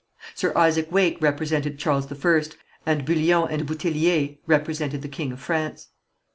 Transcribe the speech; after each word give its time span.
Sir 0.33 0.51
Isaac 0.55 0.91
Wake 0.91 1.21
represented 1.21 1.77
Charles 1.77 2.11
I, 2.11 2.43
and 2.87 3.05
Bullion 3.05 3.47
and 3.51 3.67
Bouthillier 3.67 4.37
represented 4.47 5.03
the 5.03 5.07
king 5.07 5.31
of 5.31 5.39
France. 5.39 5.89